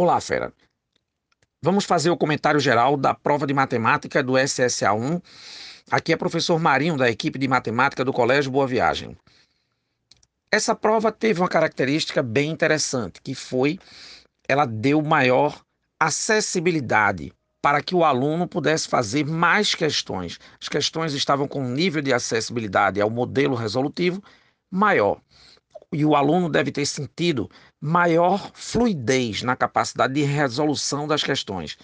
Olá, 0.00 0.20
fera. 0.20 0.52
Vamos 1.60 1.84
fazer 1.84 2.08
o 2.08 2.16
comentário 2.16 2.60
geral 2.60 2.96
da 2.96 3.12
prova 3.12 3.44
de 3.44 3.52
matemática 3.52 4.22
do 4.22 4.38
SSA 4.38 4.92
1. 4.92 5.20
Aqui 5.90 6.12
é 6.12 6.16
professor 6.16 6.56
Marinho, 6.60 6.96
da 6.96 7.10
equipe 7.10 7.36
de 7.36 7.48
matemática 7.48 8.04
do 8.04 8.12
Colégio 8.12 8.52
Boa 8.52 8.64
Viagem. 8.64 9.16
Essa 10.52 10.72
prova 10.72 11.10
teve 11.10 11.40
uma 11.40 11.48
característica 11.48 12.22
bem 12.22 12.48
interessante, 12.48 13.20
que 13.20 13.34
foi 13.34 13.76
ela 14.48 14.66
deu 14.66 15.02
maior 15.02 15.60
acessibilidade 15.98 17.32
para 17.60 17.82
que 17.82 17.96
o 17.96 18.04
aluno 18.04 18.46
pudesse 18.46 18.86
fazer 18.86 19.26
mais 19.26 19.74
questões. 19.74 20.38
As 20.62 20.68
questões 20.68 21.12
estavam 21.12 21.48
com 21.48 21.60
um 21.60 21.72
nível 21.72 22.00
de 22.00 22.12
acessibilidade 22.12 23.00
ao 23.00 23.10
modelo 23.10 23.56
resolutivo 23.56 24.22
maior. 24.70 25.20
E 25.90 26.04
o 26.04 26.14
aluno 26.14 26.50
deve 26.50 26.70
ter 26.70 26.84
sentido 26.84 27.50
maior 27.80 28.50
fluidez 28.54 29.42
na 29.42 29.56
capacidade 29.56 30.12
de 30.12 30.22
resolução 30.22 31.06
das 31.06 31.22
questões. 31.22 31.78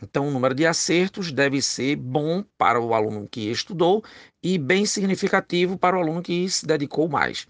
Então, 0.00 0.28
o 0.28 0.30
número 0.30 0.54
de 0.54 0.64
acertos 0.64 1.32
deve 1.32 1.60
ser 1.60 1.96
bom 1.96 2.44
para 2.56 2.80
o 2.80 2.94
aluno 2.94 3.26
que 3.28 3.50
estudou 3.50 4.04
e 4.40 4.58
bem 4.58 4.86
significativo 4.86 5.76
para 5.76 5.96
o 5.96 6.00
aluno 6.00 6.22
que 6.22 6.48
se 6.48 6.64
dedicou 6.64 7.08
mais. 7.08 7.48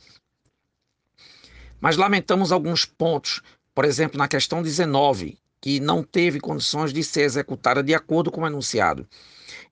Mas 1.81 1.97
lamentamos 1.97 2.53
alguns 2.53 2.87
pontos, 2.87 3.43
por 3.75 3.85
exemplo, 3.85 4.17
na 4.19 4.27
questão 4.27 4.63
19, 4.63 5.39
que 5.61 5.79
não 5.79 6.03
teve 6.03 6.41
condições 6.41 6.93
de 6.93 7.05
ser 7.05 7.23
executada 7.23 7.83
de 7.83 7.95
acordo 7.95 8.31
com 8.31 8.43
o 8.43 8.47
enunciado. 8.47 9.07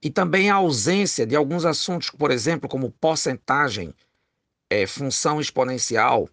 E 0.02 0.10
também 0.10 0.50
a 0.50 0.56
ausência 0.56 1.26
de 1.26 1.34
alguns 1.34 1.64
assuntos, 1.64 2.10
por 2.10 2.30
exemplo, 2.30 2.68
como 2.68 2.90
porcentagem, 2.90 3.94
é, 4.70 4.86
função 4.86 5.40
exponencial. 5.40 6.28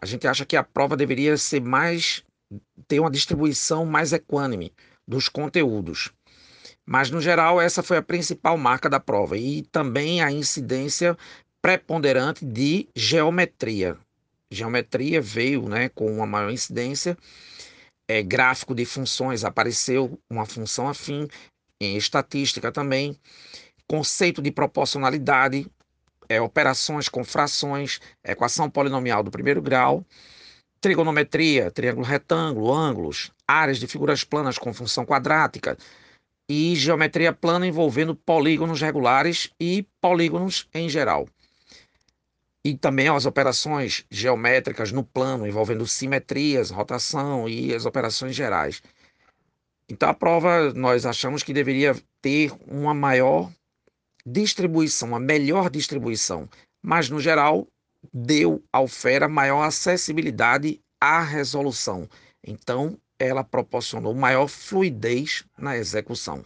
A 0.00 0.06
gente 0.06 0.26
acha 0.26 0.44
que 0.44 0.56
a 0.56 0.64
prova 0.64 0.96
deveria 0.96 1.36
ser 1.36 1.60
mais 1.60 2.22
ter 2.88 3.00
uma 3.00 3.10
distribuição 3.10 3.86
mais 3.86 4.12
equânime 4.12 4.72
dos 5.06 5.28
conteúdos. 5.28 6.12
Mas, 6.86 7.10
no 7.10 7.20
geral, 7.20 7.60
essa 7.60 7.82
foi 7.82 7.96
a 7.96 8.02
principal 8.02 8.56
marca 8.56 8.88
da 8.88 8.98
prova 8.98 9.36
e 9.36 9.62
também 9.62 10.22
a 10.22 10.32
incidência 10.32 11.16
preponderante 11.62 12.44
de 12.44 12.88
geometria. 12.96 13.96
Geometria 14.50 15.20
veio 15.20 15.68
né, 15.68 15.88
com 15.88 16.12
uma 16.12 16.26
maior 16.26 16.50
incidência 16.50 17.16
é, 18.08 18.22
gráfico 18.22 18.74
de 18.74 18.84
funções, 18.84 19.44
apareceu 19.44 20.18
uma 20.28 20.44
função 20.44 20.88
afim, 20.88 21.28
em 21.80 21.96
estatística 21.96 22.72
também, 22.72 23.16
conceito 23.86 24.42
de 24.42 24.50
proporcionalidade, 24.50 25.66
é, 26.30 26.40
operações 26.40 27.08
com 27.08 27.24
frações, 27.24 28.00
equação 28.24 28.70
polinomial 28.70 29.22
do 29.22 29.30
primeiro 29.32 29.60
grau, 29.60 30.06
trigonometria, 30.80 31.70
triângulo 31.70 32.06
retângulo, 32.06 32.72
ângulos, 32.72 33.32
áreas 33.46 33.78
de 33.78 33.88
figuras 33.88 34.22
planas 34.22 34.56
com 34.56 34.72
função 34.72 35.04
quadrática 35.04 35.76
e 36.48 36.76
geometria 36.76 37.32
plana 37.32 37.66
envolvendo 37.66 38.14
polígonos 38.14 38.80
regulares 38.80 39.50
e 39.58 39.84
polígonos 40.00 40.68
em 40.72 40.88
geral 40.88 41.26
e 42.64 42.76
também 42.76 43.08
as 43.08 43.26
operações 43.26 44.04
geométricas 44.10 44.92
no 44.92 45.02
plano, 45.02 45.46
envolvendo 45.46 45.86
simetrias, 45.86 46.70
rotação 46.70 47.48
e 47.48 47.74
as 47.74 47.86
operações 47.86 48.36
gerais. 48.36 48.82
Então, 49.88 50.08
a 50.08 50.14
prova 50.14 50.72
nós 50.74 51.06
achamos 51.06 51.42
que 51.42 51.52
deveria 51.52 51.96
ter 52.20 52.52
uma 52.68 52.94
maior 52.94 53.50
distribuição, 54.24 55.08
uma 55.08 55.20
melhor 55.20 55.70
distribuição, 55.70 56.48
mas 56.82 57.08
no 57.08 57.20
geral 57.20 57.66
deu 58.12 58.62
ao 58.72 58.88
FERA 58.88 59.28
maior 59.28 59.62
acessibilidade 59.62 60.80
à 61.00 61.20
resolução. 61.22 62.08
Então, 62.46 62.98
ela 63.18 63.44
proporcionou 63.44 64.14
maior 64.14 64.48
fluidez 64.48 65.44
na 65.58 65.76
execução. 65.76 66.44